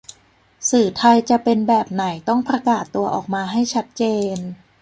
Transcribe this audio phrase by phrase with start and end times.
[0.69, 4.03] สื่อไทยจะเป็นแบบไหนต้องประกาศตัวออกมาให้ชัดเจ
[4.35, 4.37] น